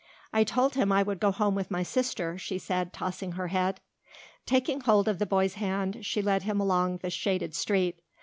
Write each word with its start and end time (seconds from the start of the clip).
"I 0.33 0.43
told 0.43 0.73
him 0.73 0.91
I 0.91 1.03
would 1.03 1.19
go 1.19 1.29
home 1.31 1.53
with 1.53 1.69
my 1.69 1.83
sister," 1.83 2.35
she 2.35 2.57
said, 2.57 2.91
tossing 2.91 3.33
her 3.33 3.49
head. 3.49 3.79
Taking 4.47 4.81
hold 4.81 5.07
of 5.07 5.19
the 5.19 5.27
boy's 5.27 5.53
hand, 5.61 6.03
she 6.03 6.23
led 6.23 6.41
him 6.41 6.59
along 6.59 6.97
the 7.03 7.11
shaded 7.11 7.53
street. 7.53 8.01